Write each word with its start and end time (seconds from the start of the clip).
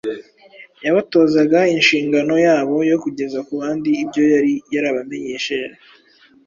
yabatozaga 0.85 1.59
inshingano 1.75 2.33
yabo 2.47 2.75
yo 2.91 2.97
kugeza 3.03 3.39
ku 3.47 3.53
bandi 3.61 3.89
ibyo 4.03 4.23
yari 4.33 4.53
yarabamenyesheje. 4.73 5.77